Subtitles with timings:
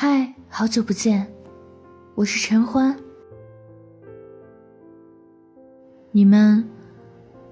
[0.00, 1.26] 嗨，好久不见，
[2.14, 2.96] 我是陈欢。
[6.12, 6.64] 你们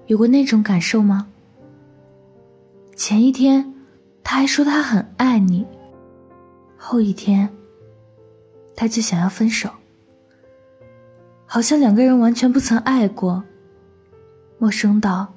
[0.05, 1.27] 有过那种感受吗？
[2.95, 3.73] 前一天
[4.23, 5.67] 他还说他很爱你，
[6.77, 7.49] 后一天
[8.77, 9.69] 他就想要分手，
[11.45, 13.43] 好像两个人完全不曾爱过，
[14.57, 15.33] 陌生到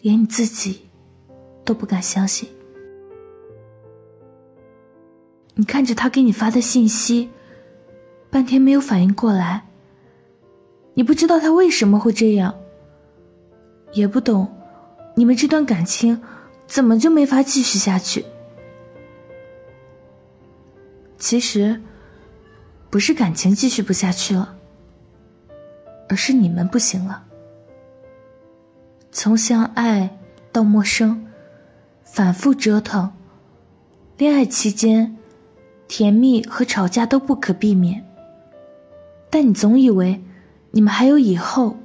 [0.00, 0.82] 连你自己
[1.64, 2.48] 都不敢相信。
[5.60, 7.28] 你看着他给你发的信息，
[8.30, 9.66] 半天没有反应过来。
[10.94, 12.54] 你不知道他为什么会这样，
[13.92, 14.50] 也不懂
[15.16, 16.22] 你们这段感情
[16.66, 18.24] 怎么就没法继续下去。
[21.18, 21.82] 其实，
[22.88, 24.56] 不是感情继续不下去了，
[26.08, 27.26] 而是你们不行了。
[29.12, 30.18] 从相爱
[30.52, 31.26] 到陌生，
[32.02, 33.12] 反复折腾，
[34.16, 35.18] 恋爱期间。
[35.90, 38.06] 甜蜜和吵架都不可避免，
[39.28, 40.22] 但你总以为
[40.70, 41.76] 你们还有以后，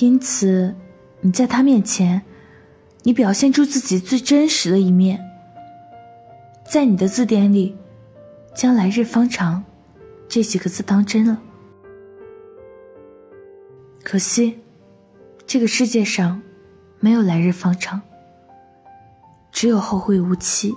[0.00, 0.74] 因此
[1.20, 2.22] 你在他面前，
[3.04, 5.24] 你表现出自己最真实的一面。
[6.68, 7.76] 在你的字典里，
[8.52, 9.62] 将“来日方长”
[10.28, 11.40] 这几个字当真了。
[14.02, 14.58] 可惜，
[15.46, 16.42] 这个世界上
[16.98, 18.02] 没有来日方长，
[19.52, 20.74] 只有后会无期。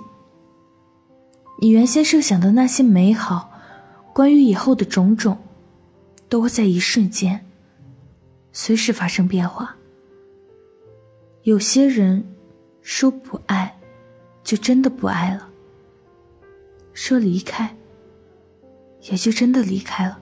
[1.62, 3.52] 你原先设想的那些美好，
[4.12, 5.38] 关于以后的种种，
[6.28, 7.46] 都会在一瞬间，
[8.50, 9.76] 随时发生变化。
[11.44, 12.24] 有些人
[12.80, 13.78] 说不爱，
[14.42, 15.42] 就真的不爱了；
[16.92, 17.76] 说离开，
[19.02, 20.18] 也就真的离开了。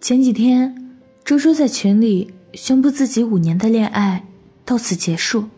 [0.00, 4.24] 前几天，周周在群里宣布自己五年的恋爱
[4.64, 5.48] 到此结束。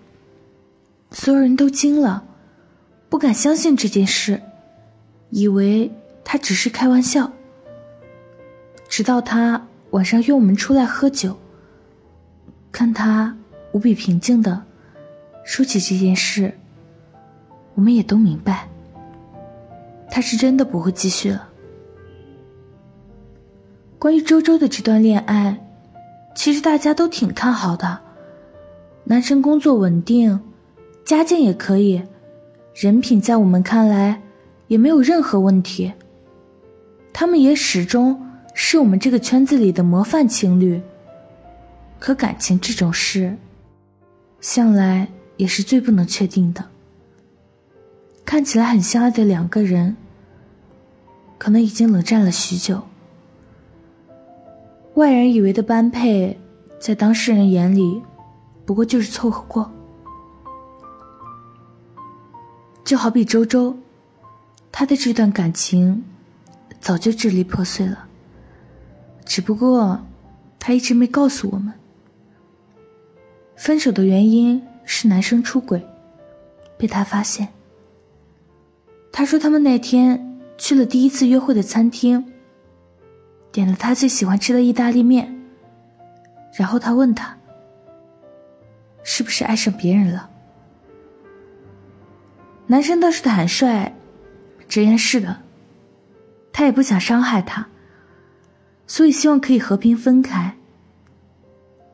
[1.11, 2.25] 所有人都惊了，
[3.09, 4.43] 不敢相信这件事，
[5.31, 5.91] 以为
[6.23, 7.33] 他只是开玩笑。
[8.89, 11.37] 直到他晚上约我们出来喝酒，
[12.71, 13.37] 看他
[13.73, 14.63] 无比平静的
[15.45, 16.53] 说起这件事，
[17.75, 18.69] 我们也都明白，
[20.11, 21.49] 他是真的不会继续了。
[23.99, 25.59] 关于周周的这段恋爱，
[26.35, 27.99] 其实大家都挺看好的，
[29.05, 30.41] 男生工作稳定。
[31.09, 32.03] 家境也可以，
[32.75, 34.21] 人品在我们看来
[34.67, 35.91] 也没有任何问题。
[37.15, 40.79] 他们也始终是我们这个圈子里的模范情侣。
[41.99, 43.35] 可感情这种事，
[44.43, 45.09] 向来
[45.39, 46.63] 也是最不能确定的。
[48.27, 49.97] 看起来很相爱的两个人，
[51.39, 52.83] 可能已经冷战了许久。
[54.97, 56.39] 外人以为的般配，
[56.79, 58.03] 在当事人眼里，
[58.67, 59.73] 不过就是凑合过。
[62.89, 63.77] 就好比周周，
[64.73, 66.03] 他的这段感情
[66.81, 68.09] 早就支离破碎了，
[69.27, 70.01] 只不过
[70.59, 71.71] 他一直没告诉我们。
[73.57, 75.87] 分手的原因是男生出轨，
[76.79, 77.49] 被他发现。
[79.13, 82.25] 他说他们那天去了第一次约会的餐厅，
[83.53, 85.39] 点了他最喜欢吃的意大利面，
[86.55, 87.37] 然后他问他，
[89.03, 90.31] 是不是爱上别人了？
[92.71, 93.93] 男生倒是坦率，
[94.69, 95.39] 直言是的。
[96.53, 97.67] 他也不想伤害他，
[98.87, 100.55] 所以希望可以和平分开。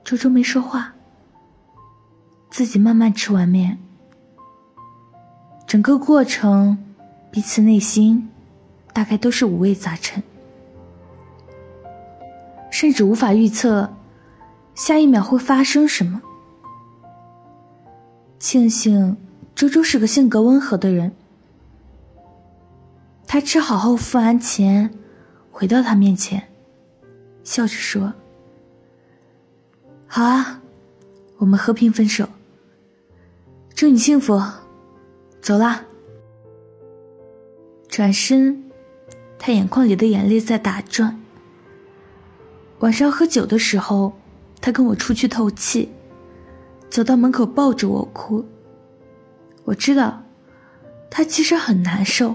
[0.03, 0.95] 周周没说话，
[2.51, 3.79] 自己慢慢吃完面。
[5.65, 6.77] 整个过程，
[7.31, 8.29] 彼此内心
[8.93, 10.21] 大概都是五味杂陈，
[12.71, 13.95] 甚至无法预测
[14.75, 16.21] 下一秒会发生什么。
[18.41, 19.17] 庆幸。
[19.55, 21.13] 周周是个性格温和的人，
[23.27, 24.93] 他吃好后付完钱，
[25.53, 26.49] 回到他面前，
[27.45, 28.13] 笑着说
[30.09, 30.61] ：“好啊，
[31.39, 32.29] 我们和平分手。
[33.75, 34.43] 祝你幸福，
[35.41, 35.85] 走啦。”
[37.89, 38.65] 转身，
[39.39, 41.21] 他眼眶里的眼泪在打转。
[42.81, 44.13] 晚上喝酒的时候，
[44.61, 45.91] 他跟我出去透气，
[46.91, 48.45] 走到门口抱着我哭。
[49.65, 50.23] 我知道，
[51.11, 52.35] 他其实很难受，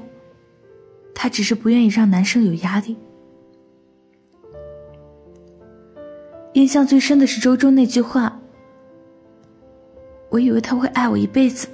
[1.14, 2.98] 他只是不愿意让男生有压力。
[6.54, 8.40] 印象最深的是周周那句话
[10.30, 11.74] ：“我以为他会爱我一辈子的。”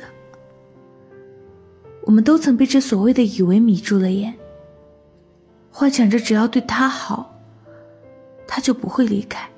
[2.04, 4.34] 我们都曾被这所谓的“以为”迷住了眼，
[5.72, 7.34] 幻想着只要对他好，
[8.46, 9.50] 他就不会离开。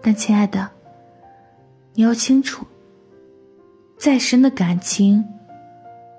[0.00, 0.70] 但亲爱的，
[1.92, 2.66] 你要清楚。
[4.00, 5.22] 再深的感情，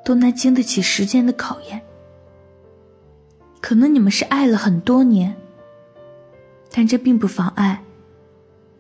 [0.06, 1.82] 都难经得起时间的考验。
[3.60, 5.36] 可能你们是爱了很多年，
[6.72, 7.84] 但这并不妨碍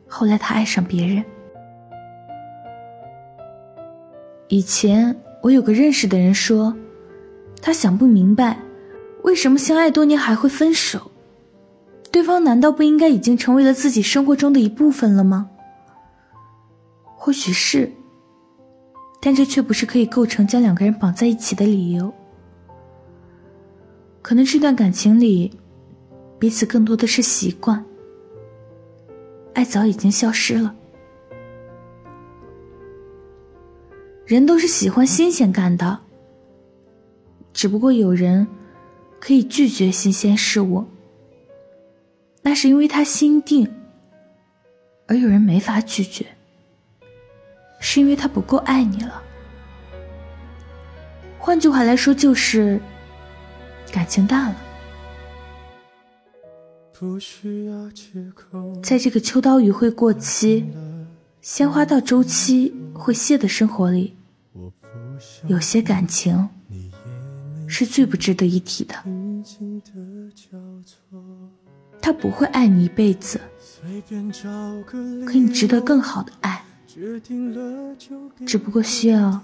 [0.08, 1.26] 后来他爱上别人。
[4.50, 6.72] 以前我有个认识的人说，
[7.60, 8.60] 他想不明白，
[9.24, 11.10] 为什么相爱多年还会分手？
[12.12, 15.50] 对方难道不应该已经成为了自己生活中的一部分了吗？
[17.18, 17.92] 或许是。
[19.22, 22.12] 但这却不是可以构成将两个人绑在一起的理由。
[24.22, 25.52] 可能这段感情里，
[26.40, 27.86] 彼此更多的是习惯，
[29.54, 30.76] 爱早已经消失了。
[34.26, 36.00] 人都是喜欢新鲜感的，
[37.54, 38.48] 只不过有人
[39.20, 40.86] 可以拒绝新鲜事物，
[42.42, 43.68] 那是因为他心定；
[45.08, 46.26] 而有人没法拒绝。
[47.82, 49.22] 是因为他不够爱你了。
[51.38, 52.80] 换句话来说，就是
[53.92, 54.56] 感情淡了。
[58.84, 60.72] 在这个秋刀鱼会过期、
[61.42, 64.16] 鲜花到周期会谢的生活里，
[65.48, 66.48] 有些感情
[67.68, 68.94] 是最不值得一提的。
[72.00, 73.42] 他不会爱你一辈子，
[75.26, 76.64] 可你值得更好的爱。
[78.46, 79.40] 只不过需要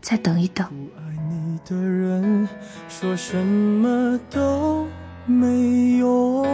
[0.00, 0.66] 再等一等。
[0.66, 2.48] 不爱你的人
[2.88, 4.86] 说什么都
[5.24, 6.46] 没用。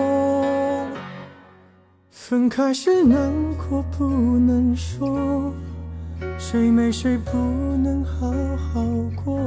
[2.11, 5.55] 分开时难过不能说，
[6.39, 7.33] 谁没谁不
[7.83, 8.85] 能好好
[9.25, 9.41] 过。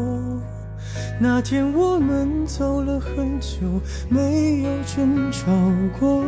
[1.19, 3.59] 那天我们走了很久，
[4.09, 5.45] 没有争吵
[5.99, 6.23] 过。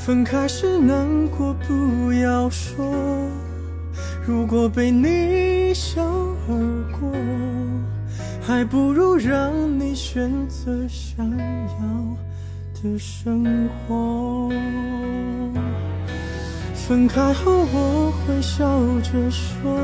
[0.00, 2.90] 分开时难过不要说，
[4.26, 6.54] 如果被你一笑而
[6.98, 7.12] 过，
[8.40, 14.48] 还不如让你选择想要的生活。
[16.74, 19.78] 分开后我会笑着说，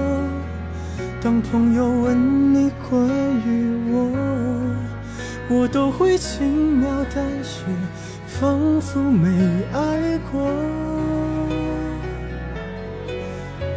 [1.20, 3.06] 当朋友问你关
[3.46, 4.10] 于我，
[5.50, 7.60] 我都会轻描淡写。
[8.38, 9.28] 仿佛没
[9.72, 10.46] 爱过，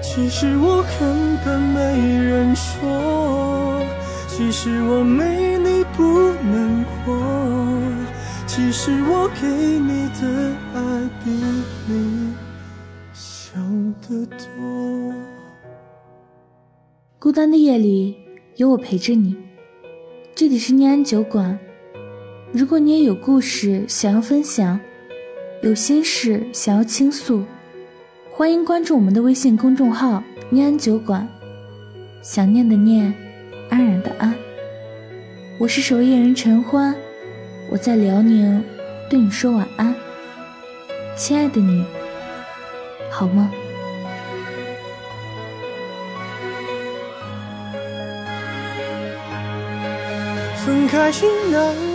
[0.02, 1.80] 其实我根本没
[2.18, 3.82] 人说，
[4.28, 7.16] 其实我没你不能活，
[8.46, 11.30] 其实我给你的爱比
[11.88, 12.34] 你
[13.14, 13.64] 想
[14.02, 15.14] 的多。
[17.18, 18.18] 孤单的夜里
[18.58, 19.38] 有我陪着你，
[20.36, 21.58] 这里是念安酒馆。
[22.52, 24.80] 如果你也有故事想要分享，
[25.62, 27.46] 有心事想要倾诉，
[28.32, 31.28] 欢迎关注我们的微信公众号“念安酒馆”。
[32.24, 33.14] 想念的念，
[33.70, 34.34] 安然的安。
[35.60, 36.96] 我是守夜人陈欢，
[37.70, 38.64] 我在辽宁，
[39.12, 39.94] 对你说晚安，
[41.16, 41.86] 亲爱的你，
[43.12, 43.48] 好梦。
[50.66, 51.76] 分开时难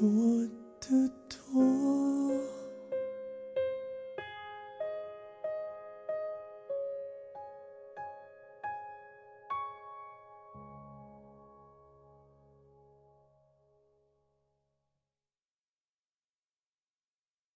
[0.00, 0.06] 我
[0.80, 1.67] 的痛